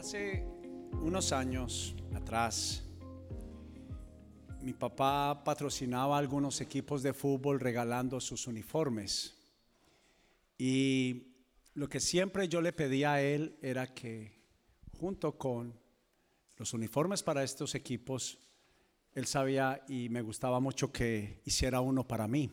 [0.00, 0.46] Hace
[0.92, 2.82] unos años atrás,
[4.62, 9.36] mi papá patrocinaba algunos equipos de fútbol regalando sus uniformes.
[10.56, 11.34] Y
[11.74, 14.40] lo que siempre yo le pedía a él era que
[14.98, 15.78] junto con
[16.56, 18.38] los uniformes para estos equipos,
[19.12, 22.50] él sabía y me gustaba mucho que hiciera uno para mí.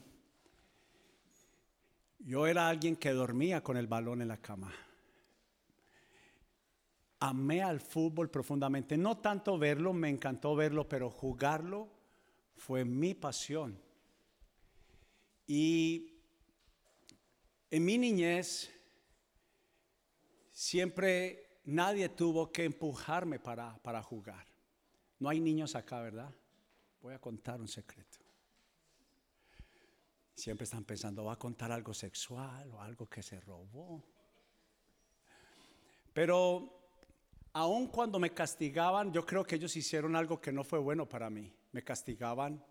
[2.19, 4.73] Yo era alguien que dormía con el balón en la cama.
[7.19, 8.97] Amé al fútbol profundamente.
[8.97, 11.89] No tanto verlo, me encantó verlo, pero jugarlo
[12.55, 13.79] fue mi pasión.
[15.47, 16.21] Y
[17.71, 18.69] en mi niñez
[20.51, 24.45] siempre nadie tuvo que empujarme para, para jugar.
[25.19, 26.33] No hay niños acá, ¿verdad?
[27.01, 28.19] Voy a contar un secreto.
[30.35, 34.03] Siempre están pensando, va a contar algo sexual o algo que se robó.
[36.13, 36.76] Pero
[37.57, 41.27] aun cuando me castigaban, yo creo que ellos hicieron algo que no fue bueno para
[41.27, 41.51] mí.
[41.71, 42.63] Me castigaban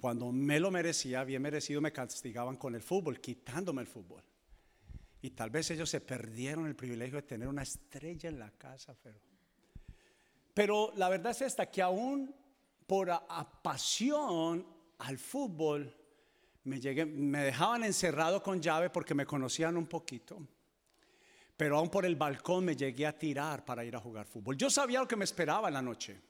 [0.00, 4.22] cuando me lo merecía, bien merecido, me castigaban con el fútbol, quitándome el fútbol.
[5.20, 8.94] Y tal vez ellos se perdieron el privilegio de tener una estrella en la casa,
[9.02, 9.18] pero,
[10.52, 12.32] pero la verdad es esta, que aún
[12.86, 13.10] por
[13.62, 14.64] pasión
[14.98, 15.92] al fútbol,
[16.62, 20.40] me, llegué, me dejaban encerrado con llave porque me conocían un poquito.
[21.56, 24.56] Pero aún por el balcón me llegué a tirar para ir a jugar fútbol.
[24.56, 26.20] Yo sabía lo que me esperaba en la noche.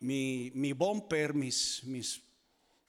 [0.00, 2.22] Mi, mi bumper, mis, mis,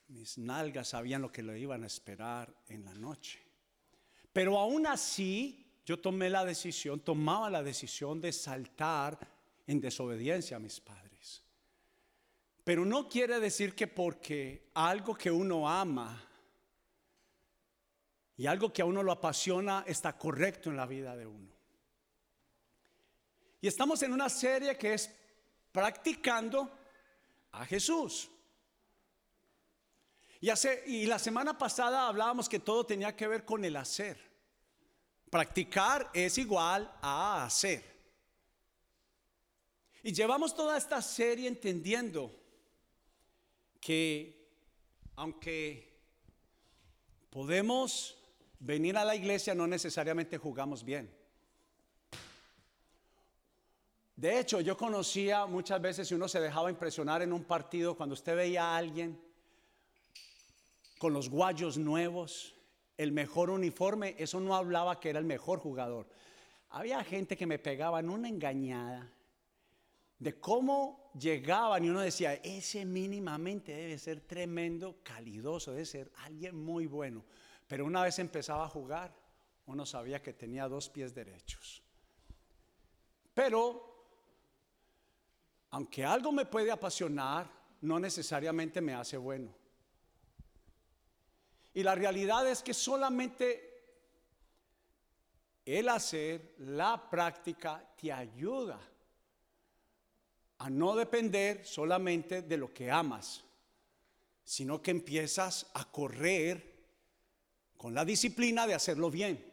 [0.08, 3.40] mis nalgas sabían lo que lo iban a esperar en la noche.
[4.32, 9.18] Pero aún así, yo tomé la decisión, tomaba la decisión de saltar
[9.66, 11.42] en desobediencia a mis padres.
[12.64, 16.20] Pero no quiere decir que porque algo que uno ama
[18.36, 21.52] y algo que a uno lo apasiona está correcto en la vida de uno.
[23.60, 25.10] Y estamos en una serie que es
[25.72, 26.70] practicando
[27.52, 28.30] a Jesús.
[30.40, 34.18] Y, hace, y la semana pasada hablábamos que todo tenía que ver con el hacer.
[35.30, 37.94] Practicar es igual a hacer.
[40.02, 42.38] Y llevamos toda esta serie entendiendo
[43.80, 44.50] que
[45.16, 45.98] aunque
[47.30, 48.18] podemos
[48.64, 51.10] venir a la iglesia no necesariamente jugamos bien.
[54.16, 58.14] De hecho, yo conocía muchas veces si uno se dejaba impresionar en un partido cuando
[58.14, 59.20] usted veía a alguien
[60.98, 62.54] con los guayos nuevos,
[62.96, 66.06] el mejor uniforme, eso no hablaba que era el mejor jugador.
[66.70, 69.10] Había gente que me pegaba en una engañada
[70.18, 76.56] de cómo llegaban y uno decía, ese mínimamente debe ser tremendo, calidoso, debe ser alguien
[76.56, 77.24] muy bueno.
[77.66, 79.14] Pero una vez empezaba a jugar,
[79.66, 81.82] uno sabía que tenía dos pies derechos.
[83.32, 84.06] Pero,
[85.70, 89.54] aunque algo me puede apasionar, no necesariamente me hace bueno.
[91.72, 93.74] Y la realidad es que solamente
[95.64, 98.78] el hacer, la práctica, te ayuda
[100.58, 103.42] a no depender solamente de lo que amas,
[104.44, 106.73] sino que empiezas a correr
[107.84, 109.44] con la disciplina de hacerlo bien.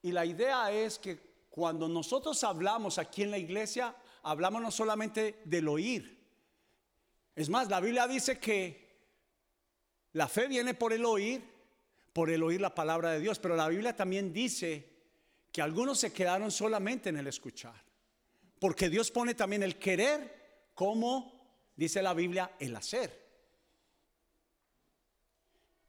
[0.00, 1.18] Y la idea es que
[1.50, 6.18] cuando nosotros hablamos aquí en la iglesia, hablamos no solamente del oír.
[7.36, 8.88] Es más, la Biblia dice que
[10.14, 11.44] la fe viene por el oír,
[12.14, 14.88] por el oír la palabra de Dios, pero la Biblia también dice
[15.52, 17.84] que algunos se quedaron solamente en el escuchar.
[18.58, 23.21] Porque Dios pone también el querer como, dice la Biblia, el hacer.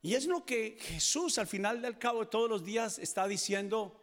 [0.04, 3.98] Y es lo que Jesús al final del cabo de todos los días está diciendo,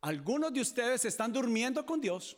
[0.00, 2.36] algunos de ustedes están durmiendo con Dios.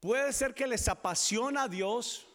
[0.00, 2.26] Puede ser que les apasiona a Dios,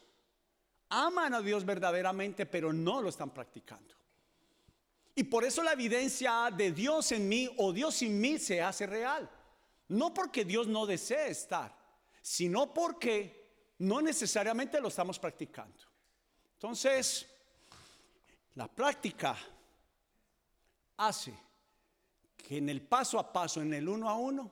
[0.87, 3.93] aman a Dios verdaderamente, pero no lo están practicando.
[5.15, 8.87] Y por eso la evidencia de Dios en mí o Dios en mí se hace
[8.87, 9.29] real.
[9.89, 11.77] No porque Dios no desee estar,
[12.21, 15.92] sino porque no necesariamente lo estamos practicando.
[16.63, 17.27] Entonces,
[18.55, 19.35] la práctica
[20.95, 21.33] hace
[22.37, 24.49] que en el paso a paso, en el uno a uno,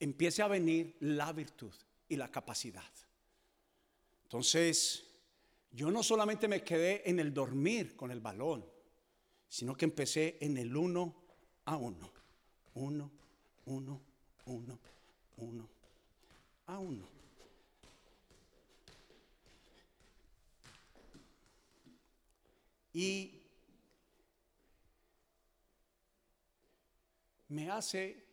[0.00, 1.72] empiece a venir la virtud
[2.08, 2.90] y la capacidad.
[4.24, 5.04] Entonces,
[5.70, 8.66] yo no solamente me quedé en el dormir con el balón,
[9.48, 11.14] sino que empecé en el uno
[11.66, 12.10] a uno.
[12.74, 13.08] Uno,
[13.66, 14.00] uno,
[14.46, 14.78] uno,
[15.36, 15.68] uno,
[16.66, 17.17] a uno.
[22.98, 23.30] Y
[27.46, 28.26] me hace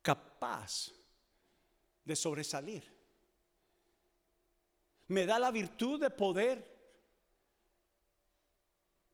[0.00, 0.92] capaz
[2.04, 2.84] de sobresalir.
[5.08, 6.64] Me da la virtud de poder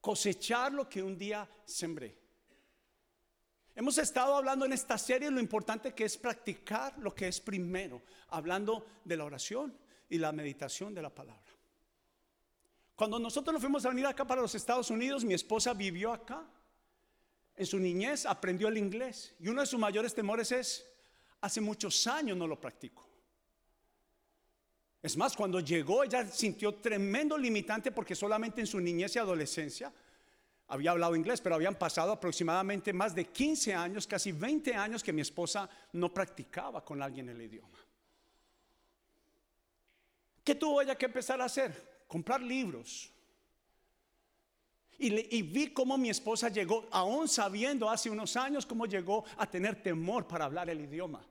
[0.02, 2.18] cosechar lo que un día sembré.
[3.74, 8.02] Hemos estado hablando en esta serie lo importante que es practicar lo que es primero,
[8.28, 9.74] hablando de la oración
[10.10, 11.47] y la meditación de la palabra.
[12.98, 16.44] Cuando nosotros nos fuimos a venir acá para los Estados Unidos, mi esposa vivió acá.
[17.54, 20.84] En su niñez aprendió el inglés y uno de sus mayores temores es,
[21.40, 23.08] hace muchos años no lo practico.
[25.00, 29.92] Es más, cuando llegó ella sintió tremendo limitante porque solamente en su niñez y adolescencia
[30.66, 35.12] había hablado inglés, pero habían pasado aproximadamente más de 15 años, casi 20 años que
[35.12, 37.78] mi esposa no practicaba con alguien el idioma.
[40.42, 41.97] ¿Qué tuvo ella que empezar a hacer?
[42.08, 43.12] Comprar libros.
[44.98, 49.80] Y, vi cómo mi esposa llegó, aún sabiendo hace unos años cómo llegó a tener
[49.80, 51.24] temor para hablar el idioma.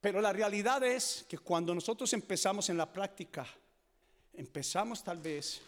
[0.00, 3.46] Pero la realidad es que cuando nosotros empezamos en la práctica,
[4.32, 5.60] empezamos tal vez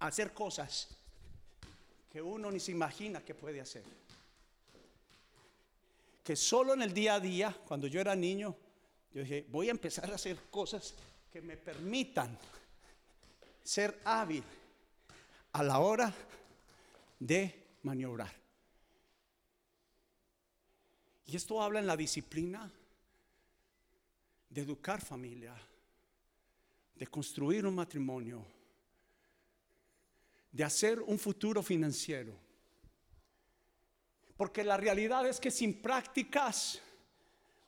[0.00, 0.88] hacer cosas
[2.10, 3.84] que uno ni se imagina que puede hacer.
[6.22, 8.54] Que solo en el día a día, cuando yo era niño,
[9.14, 10.92] yo dije, voy a empezar a hacer cosas
[11.32, 12.36] que me permitan
[13.62, 14.42] ser hábil
[15.52, 16.12] a la hora
[17.20, 18.34] de maniobrar.
[21.26, 22.68] Y esto habla en la disciplina
[24.48, 25.54] de educar familia,
[26.96, 28.44] de construir un matrimonio,
[30.50, 32.34] de hacer un futuro financiero.
[34.36, 36.82] Porque la realidad es que sin prácticas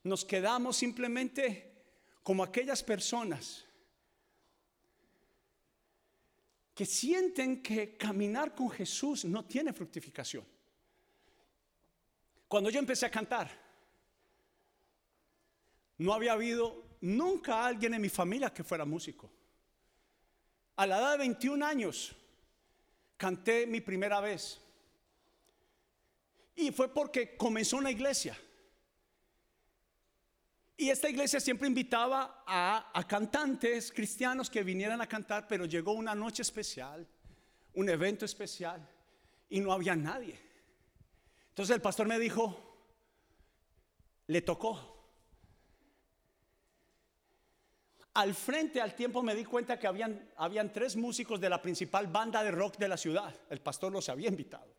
[0.06, 1.72] nos quedamos simplemente
[2.22, 3.64] como aquellas personas
[6.74, 10.44] que sienten que caminar con Jesús no tiene fructificación.
[12.46, 13.50] Cuando yo empecé a cantar,
[15.98, 19.30] no había habido nunca alguien en mi familia que fuera músico.
[20.76, 22.14] A la edad de 21 años,
[23.16, 24.60] canté mi primera vez.
[26.54, 28.38] Y fue porque comenzó una iglesia.
[30.78, 36.14] Y esta iglesia siempre invitaba a, cantantes cristianos que vinieran a cantar, pero llegó una
[36.14, 37.06] noche especial,
[37.72, 38.86] un evento especial,
[39.48, 40.38] y no había nadie.
[41.48, 42.62] Entonces el pastor me dijo,
[44.26, 44.94] le tocó.
[48.12, 52.06] Al frente, al tiempo, me di cuenta que habían, habían tres músicos de la principal
[52.06, 53.34] banda de rock de la ciudad.
[53.48, 54.74] El pastor los había invitado.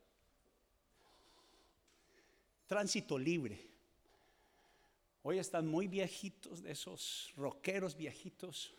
[2.68, 3.77] Tránsito libre.
[5.30, 8.74] Hoy están muy viejitos de esos rockeros viejitos.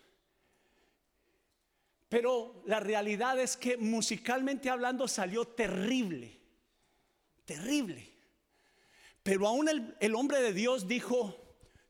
[2.08, 6.40] Pero la realidad es que musicalmente hablando salió terrible.
[7.44, 8.10] Terrible.
[9.22, 11.36] Pero aún el, el hombre de Dios dijo,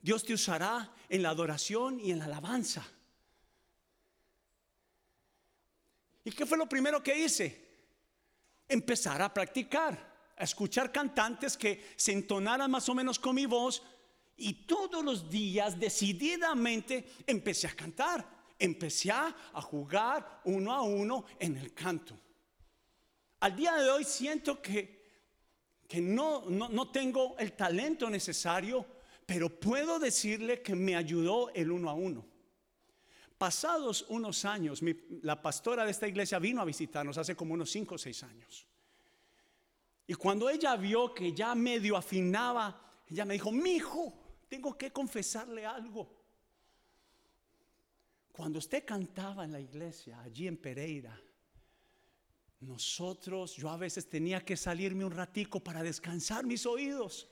[0.02, 2.84] Dios te usará en la adoración y en la alabanza.
[6.24, 7.64] ¿Y qué fue lo primero que hice?
[8.66, 13.84] Empezar a practicar, a escuchar cantantes que se entonaran más o menos con mi voz
[14.38, 18.26] y todos los días decididamente empecé a cantar,
[18.58, 22.18] empecé a jugar uno a uno en el canto.
[23.40, 25.04] Al día de hoy siento que,
[25.86, 31.70] que no, no, no tengo el talento necesario pero puedo decirle que me ayudó el
[31.70, 32.24] uno a uno.
[33.36, 34.80] Pasados unos años,
[35.20, 38.66] la pastora de esta iglesia vino a visitarnos hace como unos cinco o seis años.
[40.06, 44.14] Y cuando ella vio que ya medio afinaba, ella me dijo, mi hijo,
[44.48, 46.10] tengo que confesarle algo.
[48.32, 51.20] Cuando usted cantaba en la iglesia, allí en Pereira,
[52.60, 57.28] nosotros, yo a veces tenía que salirme un ratico para descansar mis oídos.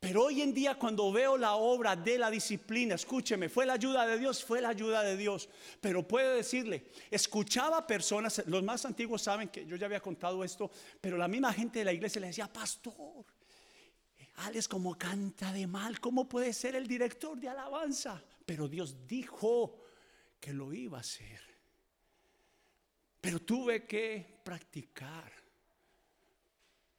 [0.00, 4.06] Pero hoy en día cuando veo la obra de la disciplina, escúcheme, fue la ayuda
[4.06, 5.48] de Dios, fue la ayuda de Dios.
[5.80, 10.70] Pero puedo decirle, escuchaba personas, los más antiguos saben que yo ya había contado esto,
[11.00, 13.24] pero la misma gente de la iglesia le decía, pastor,
[14.38, 18.22] Alex como canta de mal, ¿cómo puede ser el director de alabanza?
[18.46, 19.82] Pero Dios dijo
[20.38, 21.40] que lo iba a hacer.
[23.20, 25.32] Pero tuve que practicar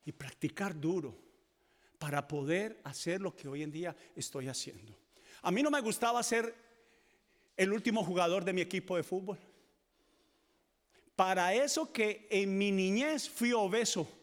[0.04, 1.18] y practicar duro
[1.98, 4.98] para poder hacer lo que hoy en día estoy haciendo.
[5.42, 6.54] A mí no me gustaba ser
[7.56, 9.40] el último jugador de mi equipo de fútbol.
[11.16, 14.19] Para eso que en mi niñez fui obeso.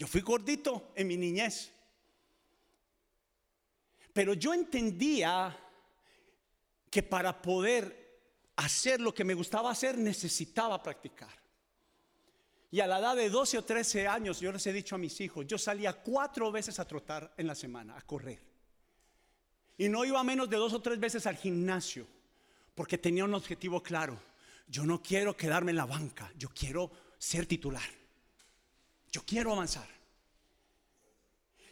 [0.00, 1.70] Yo fui gordito en mi niñez.
[4.14, 5.54] Pero yo entendía
[6.90, 8.22] que para poder
[8.56, 11.38] hacer lo que me gustaba hacer, necesitaba practicar.
[12.70, 15.20] Y a la edad de 12 o 13 años, yo les he dicho a mis
[15.20, 18.40] hijos, yo salía cuatro veces a trotar en la semana, a correr.
[19.76, 22.06] Y no iba menos de dos o tres veces al gimnasio,
[22.74, 24.18] porque tenía un objetivo claro.
[24.66, 27.99] Yo no quiero quedarme en la banca, yo quiero ser titular.
[29.12, 29.88] Yo quiero avanzar.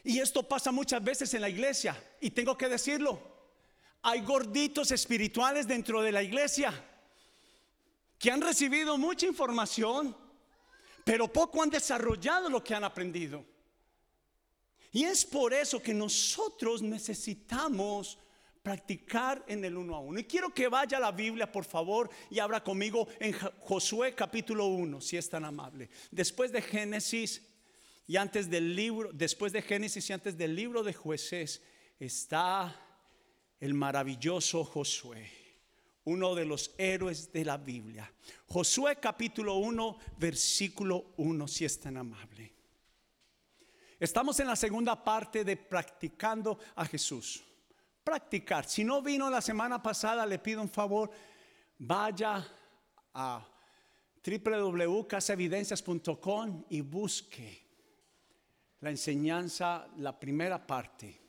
[0.05, 3.21] Y esto pasa muchas veces en la iglesia, y tengo que decirlo.
[4.03, 6.73] Hay gorditos espirituales dentro de la iglesia
[8.19, 10.17] que han recibido mucha información,
[11.05, 13.45] pero poco han desarrollado lo que han aprendido.
[14.93, 18.19] Y es por eso que nosotros necesitamos
[18.63, 20.21] practicar en el uno a uno.
[20.21, 24.67] Y quiero que vaya a la Biblia, por favor, y abra conmigo en Josué capítulo
[24.67, 25.89] 1, si es tan amable.
[26.11, 27.43] Después de Génesis
[28.07, 31.63] y antes del libro, después de Génesis y antes del libro de jueces,
[31.99, 32.75] está
[33.61, 35.31] el maravilloso Josué,
[36.05, 38.13] uno de los héroes de la Biblia.
[38.47, 42.53] Josué capítulo 1, versículo 1, si es tan amable.
[44.01, 47.43] Estamos en la segunda parte de practicando a Jesús.
[48.09, 48.67] Practicar.
[48.67, 51.11] Si no vino la semana pasada, le pido un favor,
[51.79, 52.43] vaya
[53.13, 53.47] a
[54.25, 57.67] www.casaevidencias.com y busque
[58.81, 61.21] la enseñanza, la primera parte.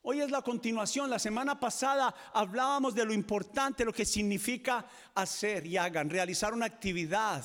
[0.00, 1.10] Hoy es la continuación.
[1.10, 6.64] La semana pasada hablábamos de lo importante, lo que significa hacer y hagan, realizar una
[6.64, 7.44] actividad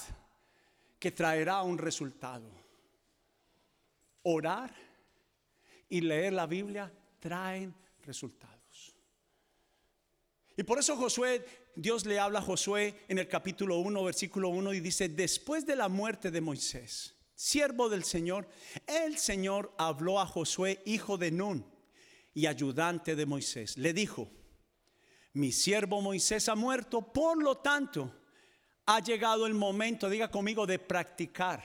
[0.98, 2.50] que traerá un resultado.
[4.22, 4.74] Orar
[5.90, 6.90] y leer la Biblia
[7.20, 8.53] traen resultados.
[10.56, 11.46] Y por eso Josué,
[11.76, 15.76] Dios le habla a Josué en el capítulo 1, versículo 1 y dice, después de
[15.76, 18.48] la muerte de Moisés, siervo del Señor,
[18.86, 21.66] el Señor habló a Josué, hijo de Nun
[22.36, 23.78] y ayudante de Moisés.
[23.78, 24.30] Le dijo,
[25.34, 28.14] mi siervo Moisés ha muerto, por lo tanto,
[28.86, 31.64] ha llegado el momento, diga conmigo, de practicar,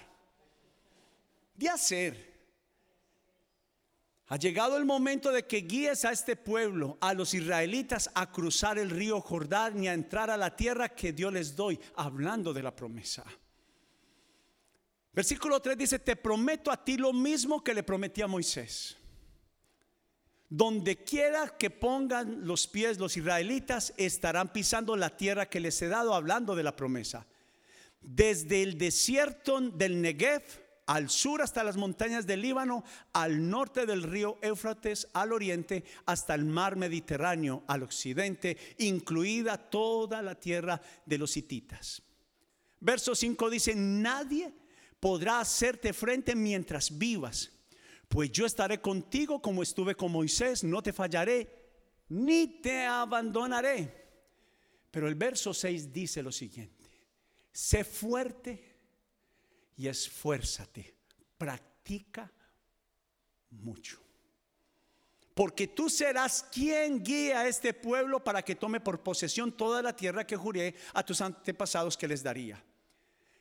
[1.54, 2.27] de hacer.
[4.30, 8.78] Ha llegado el momento de que guíes a este pueblo, a los israelitas, a cruzar
[8.78, 12.62] el río Jordán y a entrar a la tierra que Dios les doy, hablando de
[12.62, 13.24] la promesa.
[15.14, 18.98] Versículo 3 dice, te prometo a ti lo mismo que le prometí a Moisés.
[20.50, 25.88] Donde quiera que pongan los pies los israelitas, estarán pisando la tierra que les he
[25.88, 27.26] dado, hablando de la promesa.
[28.02, 34.02] Desde el desierto del Negev al sur hasta las montañas del Líbano, al norte del
[34.02, 41.18] río Éufrates, al oriente, hasta el mar Mediterráneo, al occidente, incluida toda la tierra de
[41.18, 42.02] los hititas.
[42.80, 44.50] Verso 5 dice, nadie
[44.98, 47.52] podrá hacerte frente mientras vivas.
[48.08, 51.54] Pues yo estaré contigo como estuve con Moisés, no te fallaré,
[52.08, 54.06] ni te abandonaré.
[54.90, 56.86] Pero el verso 6 dice lo siguiente,
[57.52, 58.67] sé fuerte
[59.78, 60.92] y esfuérzate,
[61.38, 62.30] practica
[63.50, 63.98] mucho.
[65.34, 69.94] Porque tú serás quien guía a este pueblo para que tome por posesión toda la
[69.94, 72.62] tierra que juré a tus antepasados que les daría.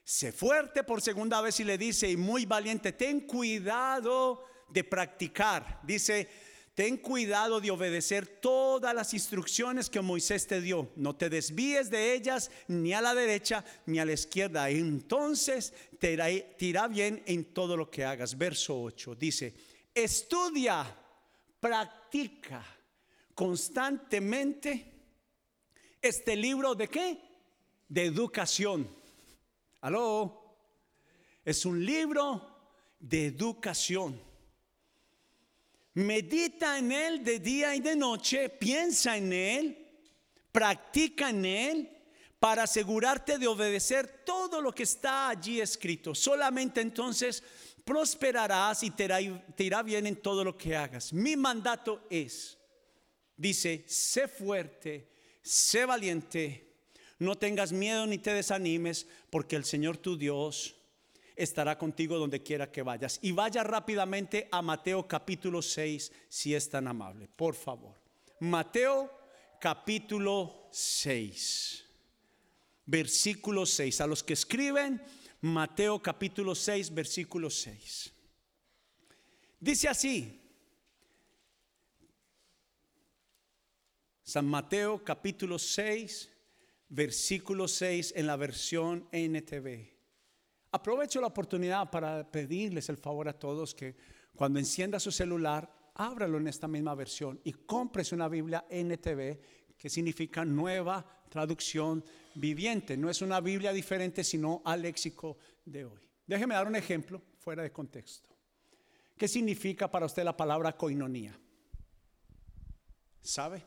[0.03, 5.81] Sé fuerte por segunda vez y le dice, y muy valiente, ten cuidado de practicar.
[5.83, 6.29] Dice,
[6.77, 10.91] ten cuidado de obedecer todas las instrucciones que Moisés te dio.
[10.95, 14.69] No te desvíes de ellas ni a la derecha ni a la izquierda.
[14.69, 16.13] Entonces te
[16.59, 18.37] irá, bien en todo lo que hagas.
[18.37, 19.55] Verso 8 dice,
[19.91, 20.85] estudia,
[21.59, 22.63] practica
[23.33, 24.93] constantemente
[25.99, 27.17] este libro de qué?
[27.89, 28.87] De educación
[29.81, 30.59] Aló.
[31.43, 32.39] Es un libro
[32.99, 34.21] de educación.
[35.97, 39.77] Medita en él de día y de noche, piensa en él,
[40.51, 41.89] practica en él
[42.39, 46.13] para asegurarte de obedecer todo lo que está allí escrito.
[46.13, 47.41] Solamente entonces
[47.83, 49.05] prosperarás y te
[49.57, 51.11] irá, bien en todo lo que hagas.
[51.11, 52.59] Mi mandato es,
[53.35, 55.09] dice, sé fuerte,
[55.41, 56.67] sé valiente
[57.19, 60.75] no tengas miedo ni te desanimes, porque el Señor tu Dios
[61.37, 63.19] estará contigo donde quiera que vayas.
[63.21, 67.95] Y vaya rápidamente a Mateo capítulo 6, si es tan amable, por favor.
[68.39, 69.11] Mateo
[69.61, 71.85] capítulo 6,
[72.85, 74.01] versículo 6.
[74.01, 75.01] A los que escriben,
[75.41, 78.13] Mateo capítulo 6, versículo 6.
[79.59, 80.41] Dice así.
[84.23, 86.29] San Mateo capítulo 6,
[86.89, 89.96] versículo 6 en la versión NTV.
[90.71, 93.95] Aprovecho la oportunidad para pedirles el favor a todos que
[94.35, 99.39] cuando encienda su celular, ábralo en esta misma versión y cómprese una Biblia NTV,
[99.77, 102.03] que significa Nueva traducción
[102.35, 102.97] viviente.
[102.97, 106.09] No es una Biblia diferente, sino al léxico de hoy.
[106.25, 108.35] Déjeme dar un ejemplo fuera de contexto.
[109.17, 111.37] ¿Qué significa para usted la palabra coinonía?
[113.21, 113.63] ¿Sabe?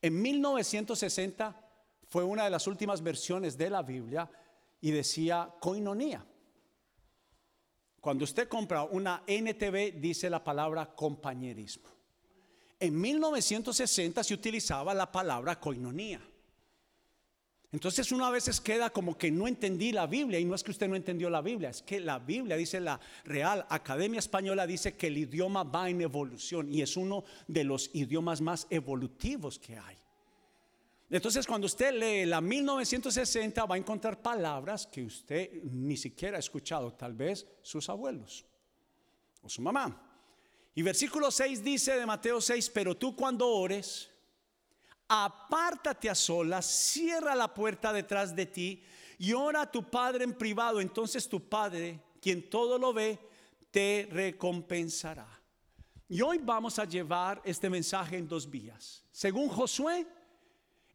[0.00, 1.68] En 1960
[2.08, 4.28] fue una de las últimas versiones de la Biblia
[4.82, 6.26] y decía coinonía.
[8.00, 11.88] Cuando usted compra una NTV dice la palabra compañerismo.
[12.80, 16.20] En 1960 se utilizaba la palabra coinonía.
[17.70, 20.72] Entonces uno a veces queda como que no entendí la Biblia y no es que
[20.72, 24.94] usted no entendió la Biblia, es que la Biblia, dice la Real Academia Española, dice
[24.94, 29.78] que el idioma va en evolución y es uno de los idiomas más evolutivos que
[29.78, 30.01] hay.
[31.12, 36.40] Entonces cuando usted lee la 1960 va a encontrar palabras que usted ni siquiera ha
[36.40, 38.46] escuchado, tal vez sus abuelos
[39.42, 40.10] o su mamá.
[40.74, 44.08] Y versículo 6 dice de Mateo 6, pero tú cuando ores,
[45.06, 48.82] apártate a solas, cierra la puerta detrás de ti
[49.18, 50.80] y ora a tu Padre en privado.
[50.80, 53.18] Entonces tu Padre, quien todo lo ve,
[53.70, 55.28] te recompensará.
[56.08, 59.04] Y hoy vamos a llevar este mensaje en dos vías.
[59.12, 60.06] Según Josué,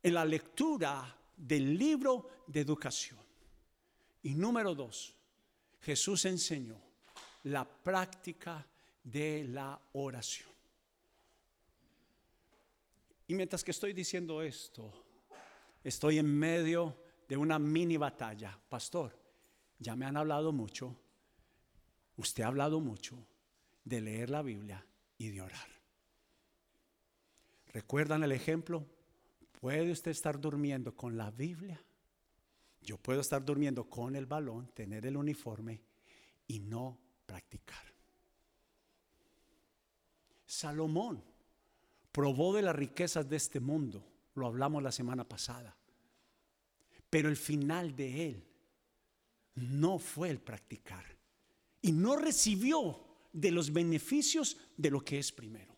[0.07, 3.19] en la lectura del libro de educación.
[4.23, 5.13] Y número dos,
[5.81, 6.79] Jesús enseñó
[7.43, 8.65] la práctica
[9.03, 10.49] de la oración.
[13.27, 14.91] Y mientras que estoy diciendo esto,
[15.83, 16.95] estoy en medio
[17.27, 18.57] de una mini batalla.
[18.69, 19.13] Pastor,
[19.77, 20.95] ya me han hablado mucho,
[22.15, 23.17] usted ha hablado mucho
[23.83, 24.85] de leer la Biblia
[25.17, 25.67] y de orar.
[27.73, 28.85] ¿Recuerdan el ejemplo?
[29.59, 31.81] Puede usted estar durmiendo con la Biblia.
[32.81, 35.81] Yo puedo estar durmiendo con el balón, tener el uniforme
[36.47, 37.83] y no practicar.
[40.45, 41.23] Salomón
[42.11, 44.03] probó de las riquezas de este mundo,
[44.35, 45.75] lo hablamos la semana pasada,
[47.09, 48.43] pero el final de él
[49.55, 51.03] no fue el practicar
[51.81, 55.75] y no recibió de los beneficios de lo que es primero.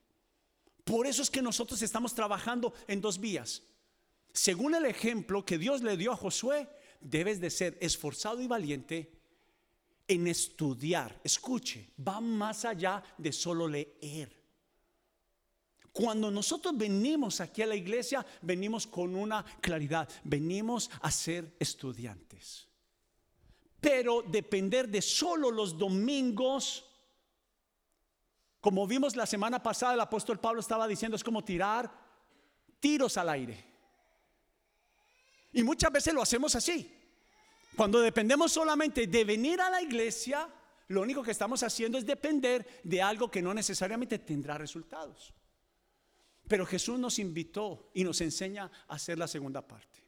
[0.83, 3.63] Por eso es que nosotros estamos trabajando en dos vías.
[4.33, 6.69] Según el ejemplo que Dios le dio a Josué,
[7.01, 9.11] debes de ser esforzado y valiente
[10.07, 11.19] en estudiar.
[11.23, 14.39] Escuche, va más allá de solo leer.
[15.91, 22.67] Cuando nosotros venimos aquí a la iglesia, venimos con una claridad, venimos a ser estudiantes.
[23.81, 26.85] Pero depender de solo los domingos,
[28.61, 31.91] como vimos la semana pasada, el apóstol Pablo estaba diciendo, es como tirar
[32.79, 33.68] tiros al aire.
[35.53, 36.95] Y muchas veces lo hacemos así.
[37.75, 40.47] Cuando dependemos solamente de venir a la iglesia,
[40.89, 45.33] lo único que estamos haciendo es depender de algo que no necesariamente tendrá resultados.
[46.47, 50.03] Pero Jesús nos invitó y nos enseña a hacer la segunda parte,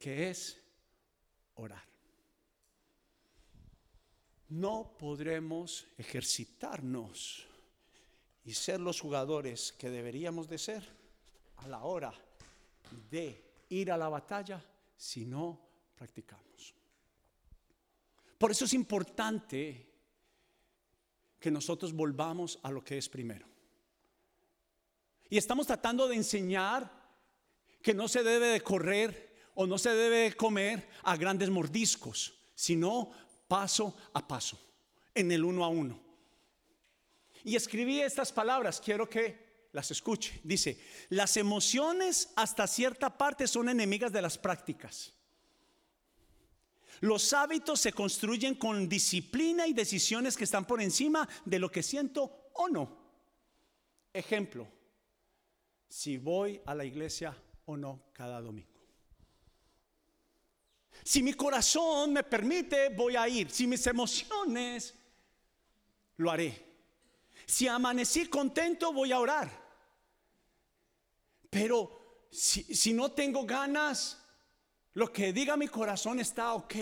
[0.00, 0.58] que es
[1.54, 1.84] orar.
[4.48, 7.46] No podremos ejercitarnos
[8.44, 10.88] y ser los jugadores que deberíamos de ser
[11.56, 12.14] a la hora
[13.10, 14.64] de ir a la batalla
[14.96, 15.60] si no
[15.94, 16.74] practicamos.
[18.38, 19.86] Por eso es importante
[21.38, 23.46] que nosotros volvamos a lo que es primero.
[25.28, 26.90] Y estamos tratando de enseñar
[27.82, 32.34] que no se debe de correr o no se debe de comer a grandes mordiscos,
[32.54, 33.10] sino
[33.48, 34.60] paso a paso,
[35.14, 36.00] en el uno a uno.
[37.44, 39.45] Y escribí estas palabras, quiero que
[39.76, 40.40] las escuche.
[40.42, 45.12] Dice, las emociones hasta cierta parte son enemigas de las prácticas.
[47.00, 51.82] Los hábitos se construyen con disciplina y decisiones que están por encima de lo que
[51.82, 52.96] siento o no.
[54.14, 54.66] Ejemplo,
[55.86, 57.36] si voy a la iglesia
[57.66, 58.70] o no cada domingo.
[61.04, 63.50] Si mi corazón me permite, voy a ir.
[63.50, 64.94] Si mis emociones,
[66.16, 66.64] lo haré.
[67.46, 69.65] Si amanecí contento, voy a orar.
[71.56, 74.22] Pero si, no tengo ganas,
[74.92, 76.74] lo que diga mi corazón está ok.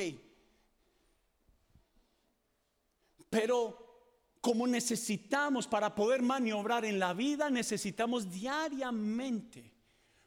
[3.31, 9.73] Pero como necesitamos para poder maniobrar en la vida, necesitamos diariamente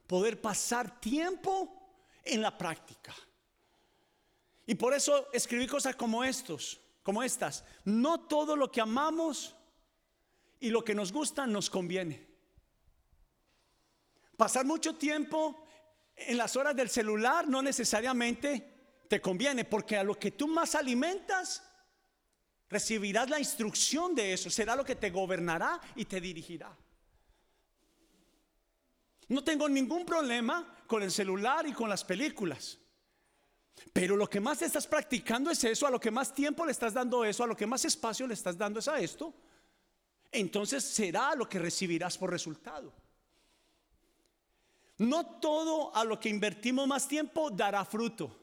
[0.07, 1.91] poder pasar tiempo
[2.23, 3.13] en la práctica.
[4.65, 7.65] Y por eso escribí cosas como estos, como estas.
[7.83, 9.57] No todo lo que amamos
[10.61, 12.26] y lo que nos gusta nos conviene.
[14.37, 15.67] Pasar mucho tiempo
[16.15, 20.75] en las horas del celular no necesariamente te conviene, porque a lo que tú más
[20.75, 21.67] alimentas
[22.69, 26.75] Recibirás la instrucción de eso, será lo que te gobernará y te dirigirá.
[29.29, 32.77] No tengo ningún problema con el celular y con las películas.
[33.93, 36.93] Pero lo que más estás practicando es eso, a lo que más tiempo le estás
[36.93, 39.33] dando eso, a lo que más espacio le estás dando es a esto.
[40.31, 42.93] Entonces será lo que recibirás por resultado.
[44.99, 48.35] No todo a lo que invertimos más tiempo dará fruto.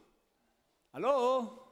[0.93, 1.64] ¿Aló?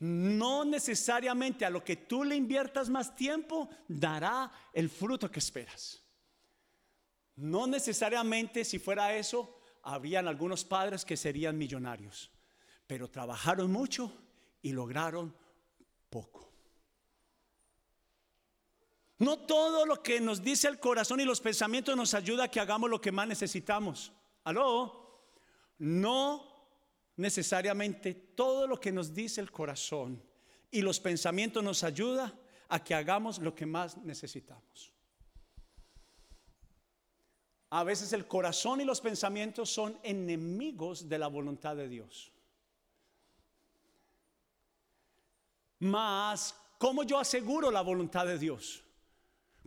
[0.00, 6.02] No necesariamente a lo que tú le inviertas más tiempo dará el fruto que esperas.
[7.36, 12.30] No necesariamente si fuera eso, habrían algunos padres que serían millonarios,
[12.86, 14.12] pero trabajaron mucho
[14.60, 15.34] y lograron
[16.10, 16.47] poco.
[19.18, 22.60] No todo lo que nos dice el corazón y los pensamientos nos ayuda a que
[22.60, 24.12] hagamos lo que más necesitamos.
[24.44, 25.22] Aló,
[25.78, 26.46] no
[27.16, 30.22] necesariamente todo lo que nos dice el corazón
[30.70, 32.32] y los pensamientos nos ayuda
[32.68, 34.92] a que hagamos lo que más necesitamos.
[37.70, 42.32] A veces el corazón y los pensamientos son enemigos de la voluntad de Dios.
[45.80, 48.84] Mas, ¿cómo yo aseguro la voluntad de Dios?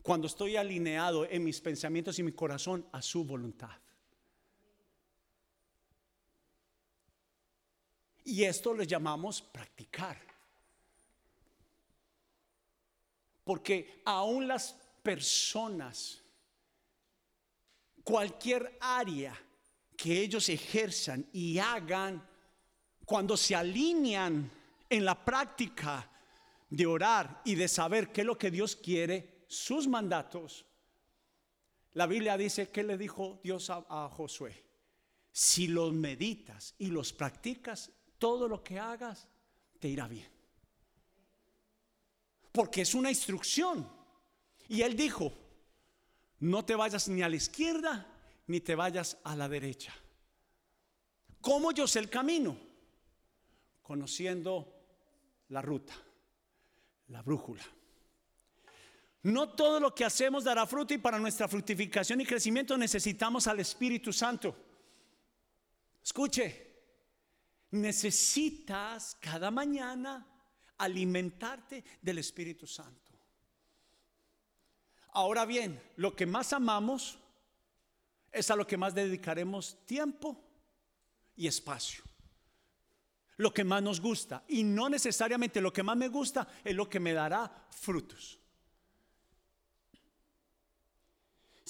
[0.01, 3.71] Cuando estoy alineado en mis pensamientos y mi corazón a su voluntad.
[8.23, 10.19] Y esto le llamamos practicar.
[13.43, 16.21] Porque aún las personas,
[18.03, 19.37] cualquier área
[19.97, 22.27] que ellos ejerzan y hagan,
[23.05, 24.49] cuando se alinean
[24.89, 26.09] en la práctica
[26.69, 30.65] de orar y de saber qué es lo que Dios quiere, sus mandatos,
[31.91, 34.65] la Biblia dice que le dijo Dios a, Josué,
[35.29, 39.27] si los meditas y los practicas, todo lo que hagas
[39.77, 40.29] te irá bien.
[42.53, 43.89] Porque es una instrucción.
[44.69, 45.33] Y él dijo,
[46.39, 48.07] no te vayas ni a la izquierda
[48.47, 49.93] ni te vayas a la derecha.
[51.41, 52.57] ¿Cómo yo sé el camino?
[53.81, 54.73] Conociendo
[55.49, 55.93] la ruta,
[57.07, 57.63] la brújula.
[59.23, 63.59] No todo lo que hacemos dará fruto y para nuestra fructificación y crecimiento necesitamos al
[63.59, 64.55] Espíritu Santo.
[66.03, 66.71] Escuche,
[67.71, 70.25] necesitas cada mañana
[70.79, 73.11] alimentarte del Espíritu Santo.
[75.13, 77.19] Ahora bien, lo que más amamos
[78.31, 80.41] es a lo que más dedicaremos tiempo
[81.35, 82.03] y espacio.
[83.37, 84.43] Lo que más nos gusta.
[84.47, 88.40] Y no necesariamente lo que más me gusta es lo que me dará frutos.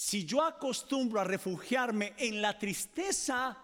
[0.04, 3.56] Si yo acostumbro a refugiarme en la tristeza,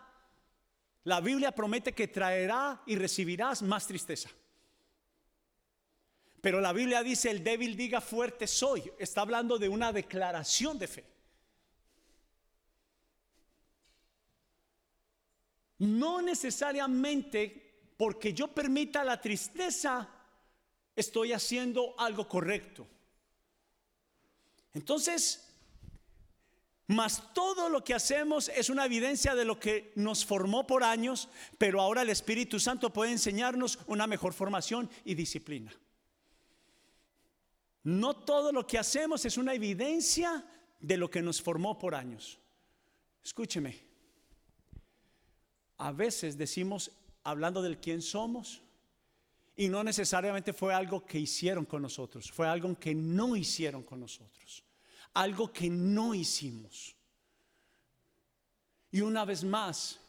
[1.05, 4.29] la Biblia promete que traerá y recibirás más tristeza.
[6.39, 8.91] Pero la Biblia dice, el débil diga fuerte soy.
[8.99, 11.05] Está hablando de una declaración de fe.
[15.79, 20.07] No necesariamente porque yo permita la tristeza,
[20.95, 22.85] estoy haciendo algo correcto.
[24.75, 25.46] Entonces,
[26.87, 31.27] mas todo lo que hacemos es una evidencia de lo que nos formó por años,
[31.57, 35.73] pero ahora el Espíritu Santo puede enseñarnos una mejor formación y disciplina.
[37.83, 40.45] No todo lo que hacemos es una evidencia
[40.79, 42.39] de lo que nos formó por años.
[43.21, 43.77] Escúcheme,
[45.77, 46.91] a veces decimos,
[47.23, 48.61] hablando del quién somos,
[49.57, 53.99] y no necesariamente fue algo que hicieron con nosotros, fue algo que no hicieron con
[53.99, 54.63] nosotros
[55.13, 56.95] algo que no hicimos.
[58.91, 59.99] Y una vez más,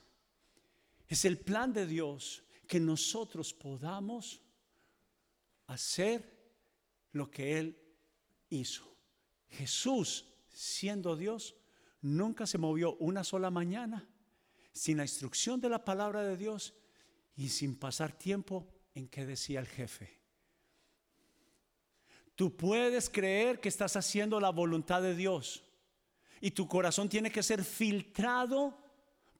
[1.08, 4.42] es el plan de Dios que nosotros podamos
[5.66, 6.38] hacer
[7.12, 7.78] lo que Él
[8.50, 8.84] hizo.
[9.48, 11.56] Jesús, siendo Dios,
[12.02, 14.06] nunca se movió una sola mañana
[14.72, 16.74] sin la instrucción de la palabra de Dios
[17.36, 20.17] y sin pasar tiempo en que decía el jefe.
[22.38, 25.64] Tú puedes creer que estás haciendo la voluntad de Dios
[26.40, 28.78] y tu corazón tiene que ser filtrado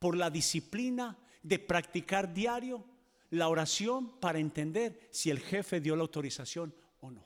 [0.01, 2.85] por la disciplina de practicar diario
[3.31, 7.25] la oración para entender si el jefe dio la autorización o no.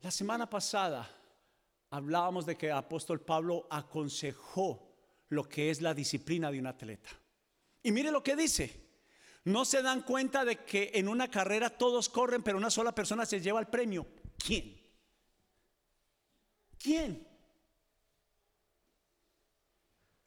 [0.00, 1.10] La semana pasada
[1.90, 4.94] hablábamos de que el apóstol Pablo aconsejó
[5.28, 7.19] lo que es la disciplina de un atleta.
[7.82, 8.88] Y mire lo que dice.
[9.44, 13.24] No se dan cuenta de que en una carrera todos corren, pero una sola persona
[13.24, 14.06] se lleva el premio.
[14.38, 14.78] ¿Quién?
[16.78, 17.26] ¿Quién?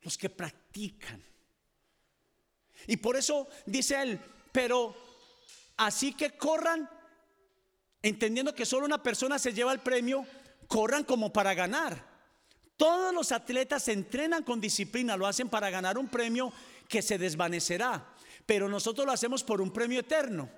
[0.01, 1.23] Los que practican.
[2.87, 4.19] Y por eso dice él,
[4.51, 4.95] pero
[5.77, 6.89] así que corran
[8.01, 10.25] entendiendo que solo una persona se lleva el premio,
[10.67, 12.13] corran como para ganar.
[12.75, 16.51] Todos los atletas entrenan con disciplina, lo hacen para ganar un premio
[16.87, 18.13] que se desvanecerá,
[18.45, 20.49] pero nosotros lo hacemos por un premio eterno.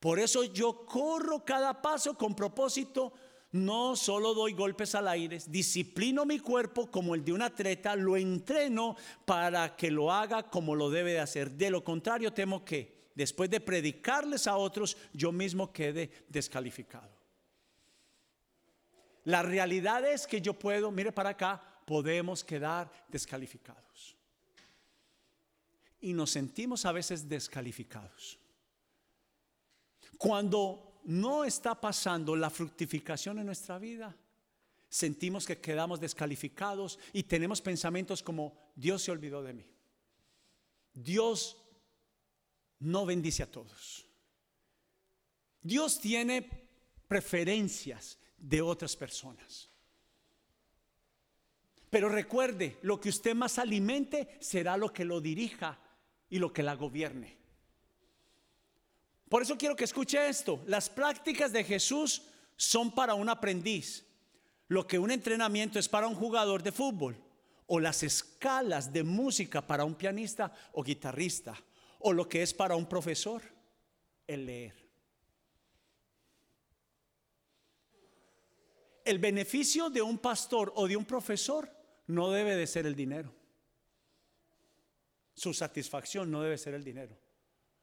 [0.00, 3.12] Por eso yo corro cada paso con propósito,
[3.50, 8.16] no solo doy golpes al aire, disciplino mi cuerpo como el de un atleta, lo
[8.16, 11.50] entreno para que lo haga como lo debe de hacer.
[11.52, 17.18] De lo contrario, temo que después de predicarles a otros, yo mismo quede descalificado.
[19.24, 24.17] La realidad es que yo puedo, mire para acá, podemos quedar descalificados.
[26.00, 28.38] Y nos sentimos a veces descalificados.
[30.16, 34.16] Cuando no está pasando la fructificación en nuestra vida,
[34.88, 39.66] sentimos que quedamos descalificados y tenemos pensamientos como Dios se olvidó de mí.
[40.92, 41.56] Dios
[42.80, 44.06] no bendice a todos.
[45.62, 46.48] Dios tiene
[47.06, 49.68] preferencias de otras personas.
[51.90, 55.78] Pero recuerde, lo que usted más alimente será lo que lo dirija
[56.30, 57.36] y lo que la gobierne.
[59.28, 60.62] Por eso quiero que escuche esto.
[60.66, 62.22] Las prácticas de Jesús
[62.56, 64.04] son para un aprendiz,
[64.68, 67.16] lo que un entrenamiento es para un jugador de fútbol,
[67.66, 71.54] o las escalas de música para un pianista o guitarrista,
[71.98, 73.42] o lo que es para un profesor,
[74.26, 74.88] el leer.
[79.08, 81.70] el beneficio de un pastor o de un profesor
[82.08, 83.32] no debe de ser el dinero.
[85.38, 87.16] Su satisfacción no debe ser el dinero,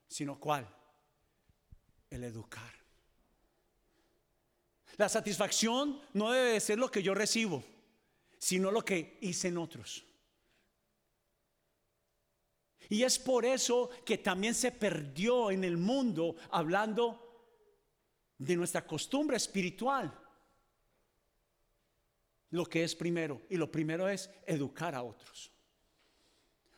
[0.09, 0.67] sino cuál?
[2.09, 2.73] El educar.
[4.97, 7.63] La satisfacción no debe de ser lo que yo recibo,
[8.37, 10.03] sino lo que hice en otros.
[12.89, 17.55] Y es por eso que también se perdió en el mundo hablando
[18.37, 20.13] de nuestra costumbre espiritual
[22.49, 23.43] lo que es primero.
[23.49, 25.54] Y lo primero es educar a otros.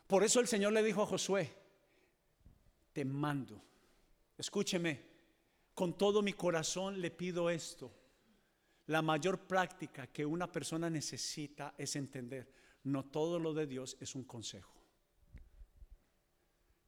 [0.08, 1.54] Por eso el Señor le dijo a Josué,
[2.94, 3.62] te mando,
[4.38, 5.06] escúcheme,
[5.74, 7.92] con todo mi corazón le pido esto.
[8.86, 12.50] La mayor práctica que una persona necesita es entender,
[12.84, 14.74] no todo lo de Dios es un consejo.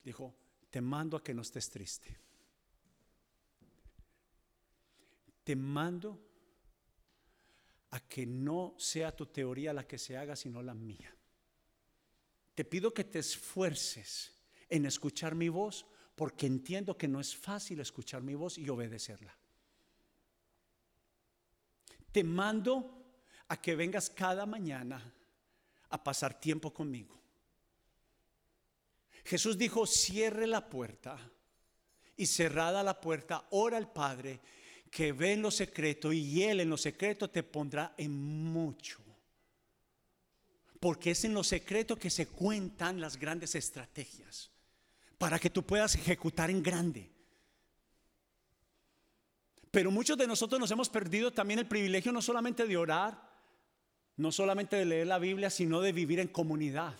[0.03, 0.35] Dijo,
[0.71, 2.19] te mando a que no estés triste.
[5.45, 6.19] Te mando
[7.91, 11.15] a que no sea tu teoría la que se haga, sino la mía.
[12.55, 14.33] Te pido que te esfuerces
[14.69, 19.35] en escuchar mi voz, porque entiendo que no es fácil escuchar mi voz y obedecerla.
[22.13, 23.05] Te mando
[23.49, 25.15] a que vengas cada mañana
[25.89, 27.21] a pasar tiempo conmigo.
[29.25, 31.19] Jesús dijo, cierre la puerta
[32.17, 34.41] y cerrada la puerta, ora al Padre
[34.91, 38.99] que ve en lo secreto y Él en lo secreto te pondrá en mucho.
[40.81, 44.51] Porque es en lo secreto que se cuentan las grandes estrategias
[45.19, 47.11] para que tú puedas ejecutar en grande.
[49.71, 53.31] Pero muchos de nosotros nos hemos perdido también el privilegio no solamente de orar,
[54.17, 56.95] no solamente de leer la Biblia, sino de vivir en comunidad.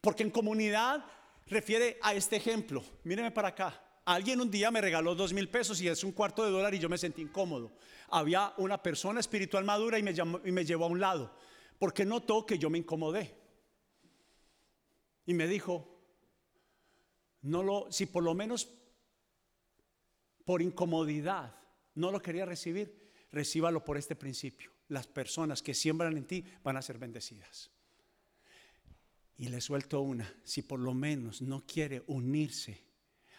[0.00, 1.04] Porque en comunidad
[1.46, 2.84] refiere a este ejemplo.
[3.04, 3.80] Míreme para acá.
[4.04, 6.78] Alguien un día me regaló dos mil pesos y es un cuarto de dólar y
[6.78, 7.72] yo me sentí incómodo.
[8.08, 10.12] Había una persona espiritual madura y me,
[10.44, 11.36] y me llevó a un lado
[11.78, 13.36] porque notó que yo me incomodé.
[15.26, 16.00] Y me dijo,
[17.42, 18.68] no lo, si por lo menos
[20.44, 21.56] por incomodidad
[21.94, 24.70] no lo quería recibir, recíbalo por este principio.
[24.88, 27.70] Las personas que siembran en ti van a ser bendecidas.
[29.36, 32.91] Y le suelto una, si por lo menos no quiere unirse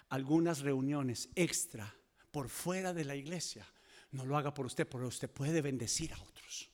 [0.09, 1.93] algunas reuniones extra
[2.31, 3.65] por fuera de la iglesia,
[4.11, 6.69] no lo haga por usted, porque usted puede bendecir a otros.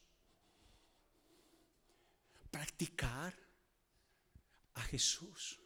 [2.52, 3.34] Practicar
[4.76, 5.60] a Jesús.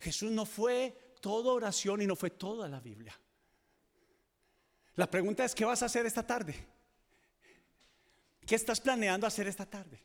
[0.00, 3.18] Jesús no fue toda oración y no fue toda la Biblia.
[4.96, 6.54] La pregunta es, ¿qué vas a hacer esta tarde?
[8.46, 10.02] ¿Qué estás planeando hacer esta tarde?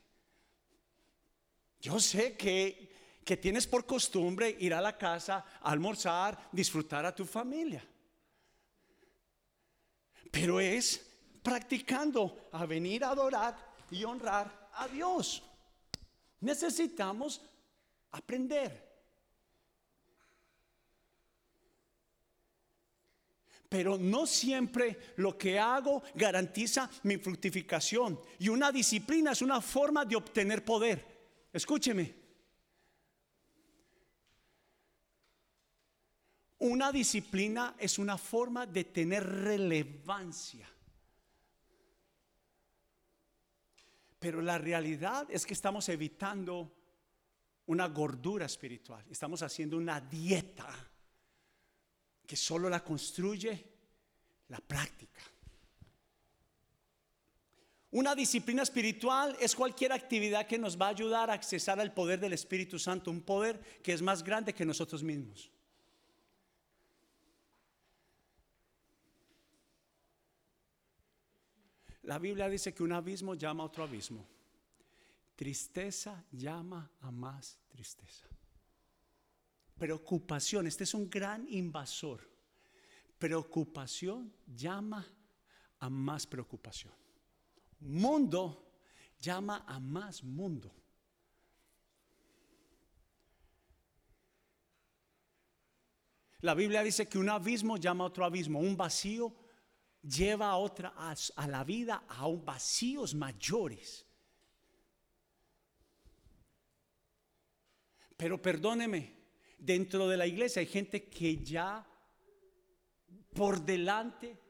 [1.80, 2.95] Yo sé que
[3.26, 7.84] que tienes por costumbre ir a la casa, almorzar, disfrutar a tu familia.
[10.30, 11.04] Pero es
[11.42, 13.56] practicando a venir a adorar
[13.90, 15.42] y honrar a Dios.
[16.38, 17.40] Necesitamos
[18.12, 18.86] aprender.
[23.68, 28.20] Pero no siempre lo que hago garantiza mi fructificación.
[28.38, 31.04] Y una disciplina es una forma de obtener poder.
[31.52, 32.25] Escúcheme.
[36.66, 40.68] Una disciplina es una forma de tener relevancia.
[44.18, 46.72] Pero la realidad es que estamos evitando
[47.66, 49.04] una gordura espiritual.
[49.08, 50.66] Estamos haciendo una dieta
[52.26, 53.64] que solo la construye
[54.48, 55.22] la práctica.
[57.92, 62.18] Una disciplina espiritual es cualquier actividad que nos va a ayudar a accesar al poder
[62.18, 65.52] del Espíritu Santo, un poder que es más grande que nosotros mismos.
[72.06, 74.24] La Biblia dice que un abismo llama a otro abismo.
[75.34, 78.26] Tristeza llama a más tristeza.
[79.76, 82.20] Preocupación, este es un gran invasor.
[83.18, 85.04] Preocupación llama
[85.80, 86.92] a más preocupación.
[87.80, 88.72] Mundo
[89.18, 90.72] llama a más mundo.
[96.42, 99.34] La Biblia dice que un abismo llama a otro abismo, un vacío
[100.06, 104.06] lleva a otra a, la vida a un vacíos mayores.
[108.16, 109.14] Pero perdóneme,
[109.58, 111.86] dentro de la iglesia hay gente que ya
[113.34, 114.40] por delante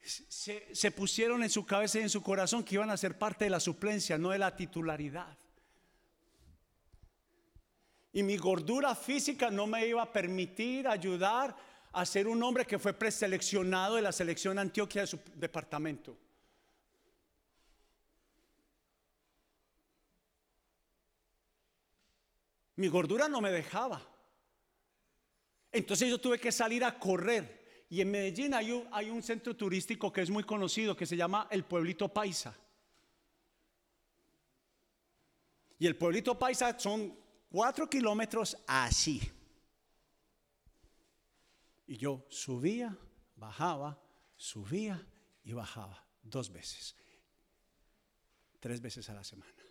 [0.00, 3.44] se, se, pusieron en su cabeza y en su corazón que iban a ser parte
[3.44, 5.36] de la suplencia, no de la titularidad.
[8.12, 11.54] Y mi gordura física no me iba a permitir ayudar
[12.00, 16.16] a ser un hombre que fue preseleccionado de la selección Antioquia de su departamento.
[22.76, 24.00] Mi gordura no me dejaba.
[25.72, 27.84] Entonces yo tuve que salir a correr.
[27.90, 31.64] Y en Medellín hay un, centro turístico que es muy conocido, que se llama el
[31.64, 32.56] Pueblito Paisa.
[35.80, 37.18] Y el Pueblito Paisa son
[37.50, 39.20] cuatro kilómetros así.
[41.88, 42.96] Y yo subía,
[43.34, 43.98] bajaba,
[44.36, 45.08] subía
[45.42, 46.94] y bajaba dos veces,
[48.60, 49.64] tres veces a la semana.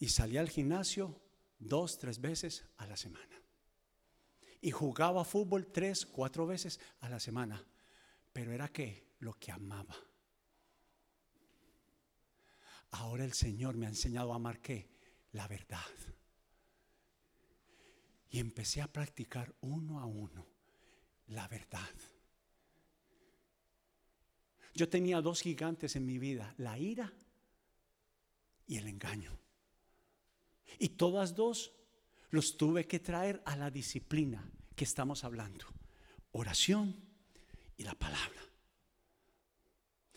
[0.00, 1.22] Y salía al gimnasio
[1.60, 3.40] dos, tres veces a la semana.
[4.60, 7.64] Y jugaba fútbol tres, cuatro veces a la semana.
[8.32, 9.94] Pero era que lo que amaba.
[12.90, 14.90] Ahora el Señor me ha enseñado a amar qué?
[15.30, 15.78] La verdad.
[18.30, 20.51] Y empecé a practicar uno a uno
[21.28, 21.88] la verdad.
[24.74, 27.12] Yo tenía dos gigantes en mi vida, la ira
[28.66, 29.38] y el engaño.
[30.78, 31.72] Y todas dos
[32.30, 35.66] los tuve que traer a la disciplina que estamos hablando.
[36.32, 36.96] Oración
[37.76, 38.40] y la palabra.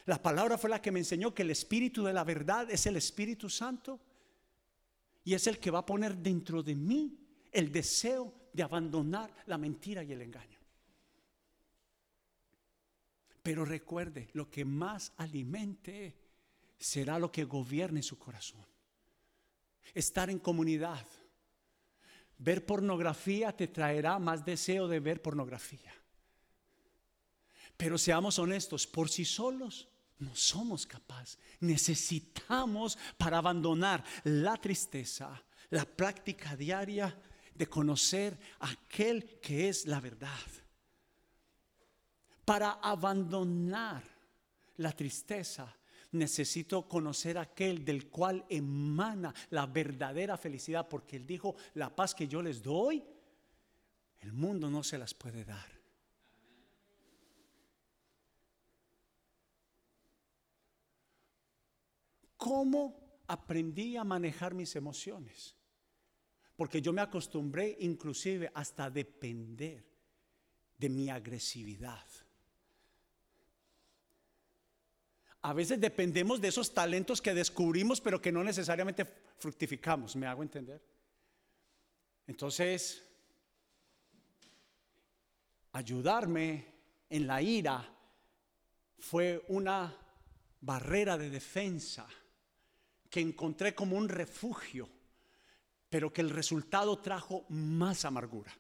[0.06, 2.96] La palabra fue la que me enseñó que el espíritu de la verdad es el
[2.96, 4.00] Espíritu Santo
[5.24, 7.18] y es el que va a poner dentro de mí
[7.52, 10.55] el deseo de abandonar la mentira y el engaño.
[13.46, 16.18] Pero recuerde, lo que más alimente
[16.80, 18.66] será lo que gobierne su corazón.
[19.94, 21.06] Estar en comunidad.
[22.40, 25.94] Ver pornografía te traerá más deseo de ver pornografía.
[27.78, 31.38] Pero seamos honestos, por sí solos no somos capaces.
[31.60, 37.16] Necesitamos para abandonar la tristeza, la práctica diaria
[37.54, 40.32] de conocer aquel que es la verdad
[42.46, 44.04] para abandonar
[44.78, 45.76] la tristeza,
[46.12, 52.28] necesito conocer aquel del cual emana la verdadera felicidad, porque Él dijo, la paz que
[52.28, 53.04] yo les doy,
[54.20, 55.76] el mundo no se las puede dar.
[62.38, 65.56] ¿Cómo aprendí a manejar mis emociones?
[66.56, 69.84] Porque yo me acostumbré inclusive hasta depender
[70.78, 72.06] de mi agresividad.
[75.46, 79.06] A veces dependemos de esos talentos que descubrimos, pero que no necesariamente
[79.38, 80.16] fructificamos.
[80.16, 80.82] ¿Me hago entender?
[82.26, 83.08] Entonces,
[85.74, 86.66] ayudarme
[87.08, 87.88] en la ira
[88.98, 89.96] fue una
[90.62, 92.08] barrera de defensa
[93.08, 94.90] que encontré como un refugio,
[95.88, 98.52] pero que el resultado trajo más amargura.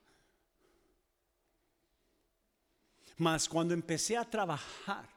[3.17, 5.14] Mas cuando empecé a trabajar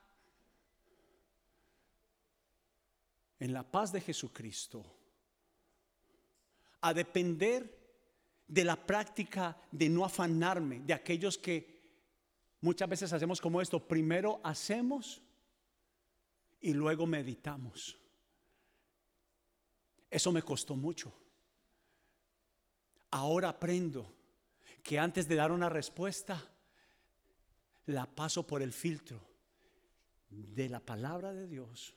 [3.39, 4.85] en la paz de Jesucristo,
[6.81, 7.79] a depender
[8.47, 11.79] de la práctica de no afanarme, de aquellos que
[12.61, 15.23] muchas veces hacemos como esto, primero hacemos
[16.61, 17.97] y luego meditamos.
[20.11, 21.13] Eso me costó mucho.
[23.11, 24.15] Ahora aprendo
[24.83, 26.43] que antes de dar una respuesta,
[27.87, 29.21] la paso por el filtro
[30.31, 31.95] de la palabra de Dios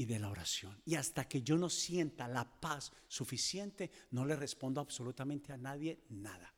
[0.00, 0.80] y de la oración.
[0.86, 5.98] Y hasta que yo no sienta la paz suficiente, no le respondo absolutamente a nadie
[6.08, 6.54] nada.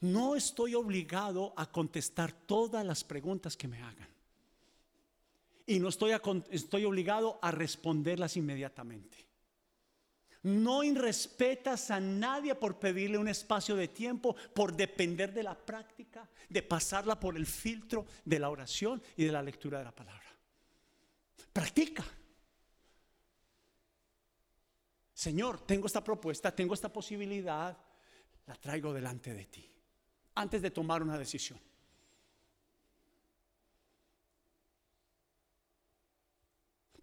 [0.00, 4.08] No estoy obligado a contestar todas las preguntas que me hagan.
[5.64, 6.10] Y no estoy,
[6.50, 9.18] estoy obligado a responderlas inmediatamente.
[10.42, 16.28] No irrespetas a nadie por pedirle un espacio de tiempo, por depender de la práctica,
[16.48, 20.21] de pasarla por el filtro de la oración y de la lectura de la palabra.
[21.52, 22.04] Practica.
[25.12, 27.78] Señor, tengo esta propuesta, tengo esta posibilidad,
[28.46, 29.70] la traigo delante de ti,
[30.34, 31.60] antes de tomar una decisión.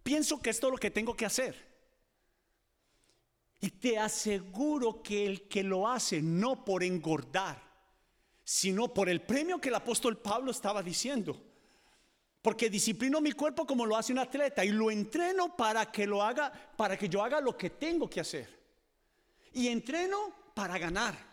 [0.02, 1.70] Pienso que esto es lo que tengo que hacer.
[3.60, 7.62] Y te aseguro que el que lo hace no por engordar,
[8.42, 11.49] sino por el premio que el apóstol Pablo estaba diciendo.
[12.42, 16.22] Porque disciplino mi cuerpo como lo hace un atleta y lo entreno para que lo
[16.22, 18.48] haga, para que yo haga lo que tengo que hacer.
[19.52, 21.30] Y entreno para ganar.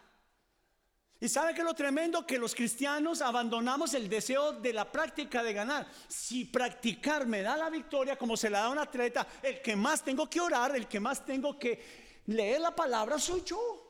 [1.20, 5.54] Y sabe que lo tremendo que los cristianos abandonamos el deseo de la práctica de
[5.54, 5.88] ganar.
[6.08, 10.04] Si practicar me da la victoria como se la da un atleta, el que más
[10.04, 13.87] tengo que orar, el que más tengo que leer la palabra soy yo.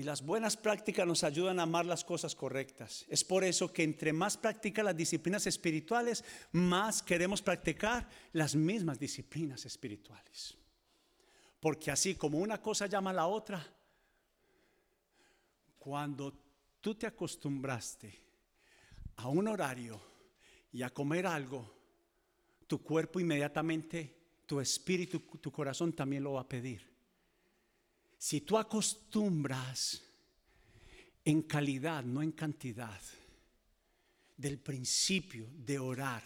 [0.00, 3.04] Y las buenas prácticas nos ayudan a amar las cosas correctas.
[3.10, 8.98] Es por eso que entre más practica las disciplinas espirituales, más queremos practicar las mismas
[8.98, 10.56] disciplinas espirituales.
[11.60, 13.62] Porque así como una cosa llama a la otra,
[15.78, 16.32] cuando
[16.80, 18.18] tú te acostumbraste
[19.16, 20.00] a un horario
[20.72, 21.74] y a comer algo,
[22.66, 26.90] tu cuerpo inmediatamente, tu espíritu, tu corazón también lo va a pedir.
[28.20, 30.02] Si tú acostumbras
[31.24, 33.00] en calidad, no en cantidad,
[34.36, 36.22] del principio de orar,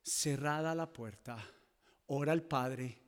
[0.00, 1.44] cerrada la puerta,
[2.06, 2.98] ora al Padre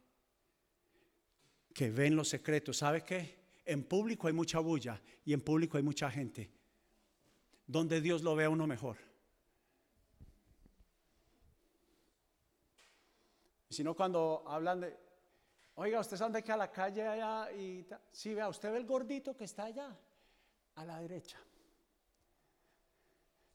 [1.72, 2.78] que ve en los secretos.
[2.78, 3.38] ¿Sabe qué?
[3.64, 6.50] En público hay mucha bulla y en público hay mucha gente.
[7.64, 8.96] Donde Dios lo vea uno mejor.
[13.70, 15.11] Si no, cuando hablan de,
[15.76, 19.36] oiga, usted sabe que a la calle allá y si vea, usted ve el gordito
[19.36, 19.96] que está allá,
[20.74, 21.38] a la derecha.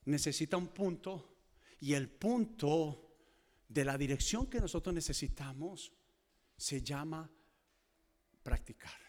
[0.05, 1.38] Necesita un punto
[1.80, 3.07] y el punto
[3.68, 5.91] de la dirección que nosotros necesitamos
[6.55, 7.30] se llama
[8.41, 8.99] practicar.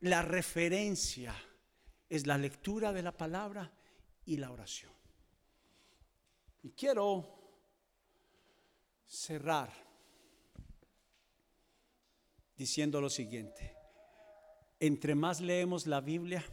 [0.00, 1.34] La referencia
[2.08, 3.70] es la lectura de la palabra
[4.24, 4.92] y la oración.
[6.62, 7.42] Y quiero
[9.06, 9.81] cerrar
[12.56, 13.76] diciendo lo siguiente.
[14.80, 16.44] Entre más leemos la Biblia,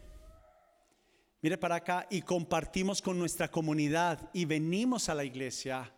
[1.41, 5.91] mire para acá, y compartimos con nuestra comunidad y venimos a la iglesia,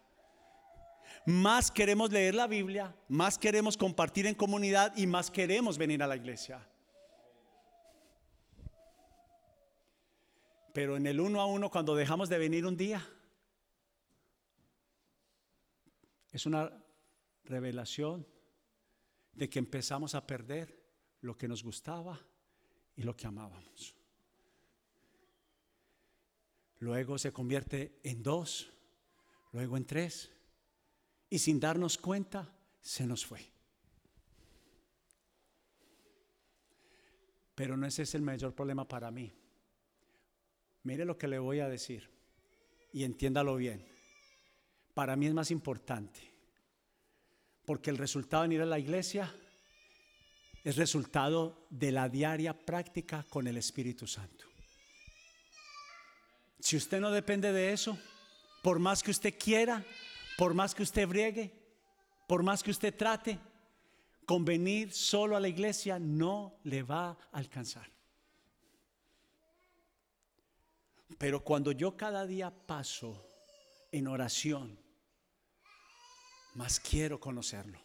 [1.25, 6.07] más queremos leer la Biblia, más queremos compartir en comunidad y más queremos venir a
[6.07, 6.67] la iglesia.
[10.73, 13.05] Pero en el uno a uno, cuando dejamos de venir un día,
[16.31, 16.71] es una
[17.43, 18.25] revelación
[19.33, 20.77] de que empezamos a perder
[21.21, 22.19] lo que nos gustaba
[22.95, 23.95] y lo que amábamos.
[26.79, 28.71] Luego se convierte en dos,
[29.51, 30.31] luego en tres,
[31.29, 33.39] y sin darnos cuenta se nos fue.
[37.53, 39.31] Pero no ese es el mayor problema para mí.
[40.83, 42.09] Mire lo que le voy a decir
[42.91, 43.85] y entiéndalo bien.
[44.93, 46.30] Para mí es más importante,
[47.65, 49.33] porque el resultado de ir a la iglesia
[50.63, 54.45] es resultado de la diaria práctica con el Espíritu Santo.
[56.59, 57.97] Si usted no depende de eso,
[58.61, 59.83] por más que usted quiera,
[60.37, 61.51] por más que usted briegue,
[62.27, 63.39] por más que usted trate,
[64.25, 67.89] con venir solo a la iglesia no le va a alcanzar.
[71.17, 73.27] Pero cuando yo cada día paso
[73.91, 74.80] en oración,
[76.53, 77.79] más quiero conocerlo.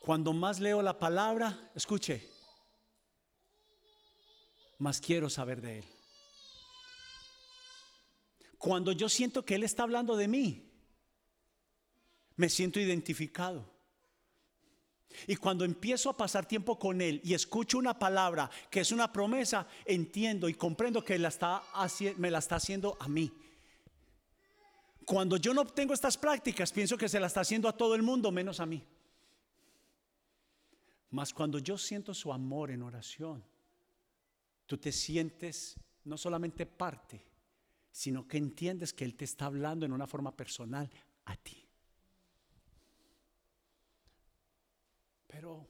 [0.00, 2.28] Cuando más leo la palabra, escuche,
[4.78, 5.84] más quiero saber de Él.
[8.58, 10.70] Cuando yo siento que Él está hablando de mí,
[12.36, 13.72] me siento identificado.
[15.26, 19.12] Y cuando empiezo a pasar tiempo con Él y escucho una palabra que es una
[19.12, 23.32] promesa, entiendo y comprendo que me la está haciendo a mí.
[25.04, 28.02] Cuando yo no obtengo estas prácticas, pienso que se la está haciendo a todo el
[28.02, 28.82] mundo, menos a mí.
[31.10, 33.44] Mas cuando yo siento su amor en oración,
[34.66, 37.24] tú te sientes no solamente parte,
[37.90, 40.90] sino que entiendes que Él te está hablando en una forma personal
[41.26, 41.64] a ti.
[45.28, 45.68] Pero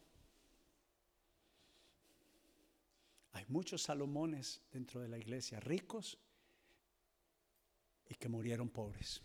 [3.33, 6.19] hay muchos Salomones dentro de la iglesia, ricos
[8.09, 9.23] y que murieron pobres.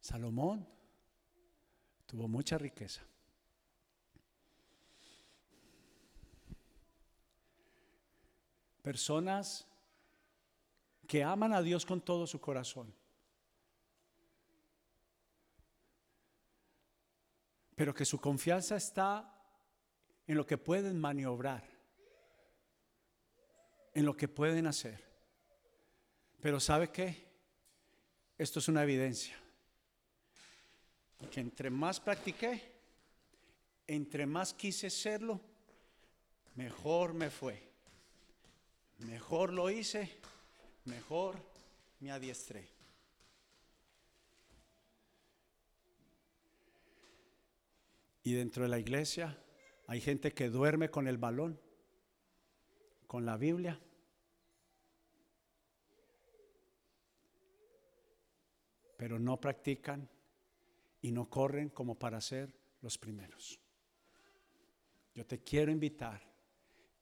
[0.00, 0.68] Salomón
[2.06, 3.02] tuvo mucha riqueza.
[8.82, 9.66] Personas
[11.06, 12.94] que aman a Dios con todo su corazón.
[17.74, 19.34] Pero que su confianza está
[20.26, 21.64] en lo que pueden maniobrar,
[23.94, 25.13] en lo que pueden hacer.
[26.44, 27.24] Pero ¿sabe qué?
[28.36, 29.34] Esto es una evidencia.
[31.30, 32.60] Que entre más practiqué,
[33.86, 35.40] entre más quise serlo,
[36.54, 37.66] mejor me fue.
[38.98, 40.18] Mejor lo hice,
[40.84, 41.36] mejor
[42.00, 42.68] me adiestré.
[48.22, 49.42] Y dentro de la iglesia
[49.86, 51.58] hay gente que duerme con el balón,
[53.06, 53.80] con la Biblia.
[58.96, 60.08] Pero no practican
[61.00, 63.60] y no corren como para ser los primeros.
[65.14, 66.20] Yo te quiero invitar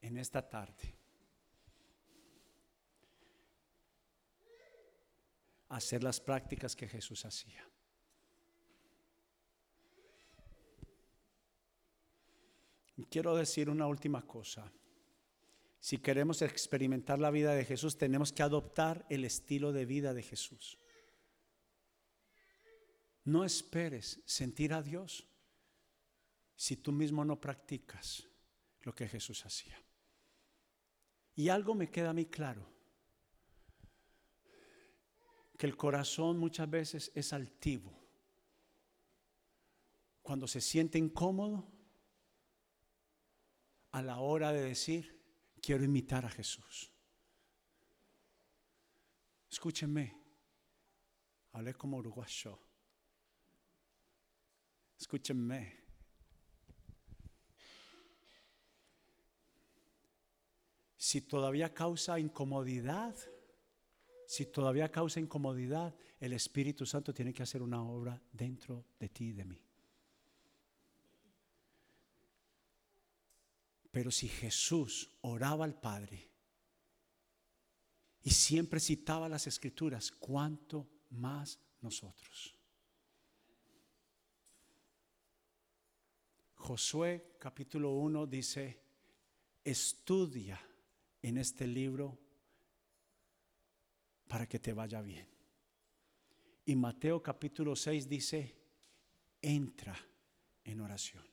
[0.01, 0.95] en esta tarde
[5.69, 7.67] a hacer las prácticas que Jesús hacía.
[13.09, 14.71] Quiero decir una última cosa.
[15.79, 20.23] Si queremos experimentar la vida de Jesús, tenemos que adoptar el estilo de vida de
[20.23, 20.77] Jesús.
[23.25, 25.27] No esperes sentir a Dios
[26.55, 28.27] si tú mismo no practicas
[28.81, 29.81] lo que Jesús hacía.
[31.35, 32.69] Y algo me queda a mí claro,
[35.57, 37.91] que el corazón muchas veces es altivo.
[40.21, 41.67] Cuando se siente incómodo,
[43.91, 45.21] a la hora de decir,
[45.61, 46.91] quiero imitar a Jesús.
[49.49, 50.17] Escúchenme,
[51.51, 52.59] hablé como uruguayo.
[55.03, 55.83] Escúchenme.
[60.95, 63.13] Si todavía causa incomodidad,
[64.25, 69.25] si todavía causa incomodidad, el Espíritu Santo tiene que hacer una obra dentro de ti
[69.25, 69.61] y de mí.
[73.91, 76.29] Pero si Jesús oraba al Padre
[78.21, 82.62] y siempre citaba las escrituras, ¿cuánto más nosotros?
[86.63, 88.79] Josué capítulo 1 dice,
[89.65, 90.57] estudia
[91.21, 92.17] en este libro
[94.29, 95.27] para que te vaya bien.
[96.65, 98.55] Y Mateo capítulo 6 dice,
[99.41, 99.93] entra
[100.63, 101.25] en oración.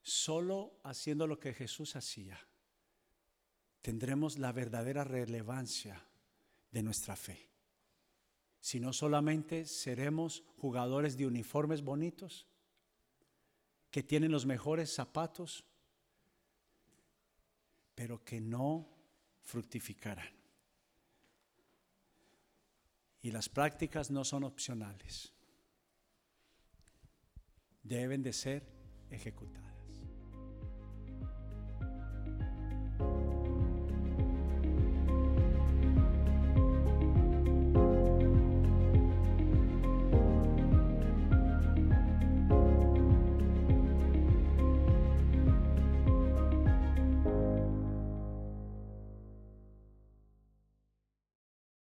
[0.00, 2.38] Solo haciendo lo que Jesús hacía,
[3.82, 6.06] tendremos la verdadera relevancia
[6.70, 7.53] de nuestra fe.
[8.64, 12.46] Si no solamente seremos jugadores de uniformes bonitos,
[13.90, 15.66] que tienen los mejores zapatos,
[17.94, 18.88] pero que no
[19.42, 20.32] fructificarán.
[23.20, 25.34] Y las prácticas no son opcionales,
[27.82, 28.66] deben de ser
[29.10, 29.73] ejecutadas.